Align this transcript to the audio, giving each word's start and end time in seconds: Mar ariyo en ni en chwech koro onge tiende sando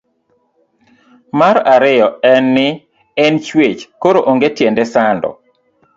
Mar 1.39 1.55
ariyo 1.75 2.07
en 2.31 2.43
ni 2.55 2.67
en 3.25 3.33
chwech 3.45 3.79
koro 4.03 4.19
onge 4.31 4.49
tiende 4.57 4.83
sando 4.93 5.29